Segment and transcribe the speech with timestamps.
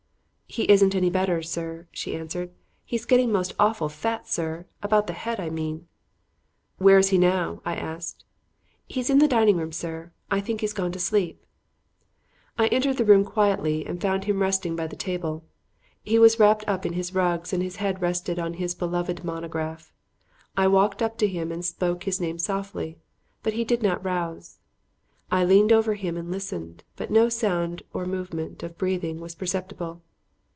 [0.53, 2.51] "He isn't any better, sir," she answered.
[2.83, 5.87] "He's getting most awful fat, sir; about the head I mean."
[6.77, 8.25] "Where is he now?" I asked.
[8.85, 11.45] "He's in the dining room, sir; I think he's gone to sleep."
[12.57, 15.45] I entered the room quietly and found him resting by the table.
[16.03, 19.93] He was wrapped up in his rugs and his head rested on his beloved monograph.
[20.57, 22.97] I walked up to him and spoke his name softly,
[23.41, 24.57] but he did not rouse.
[25.31, 30.01] I leaned over him and listened, but no sound or movement of breathing was perceptible.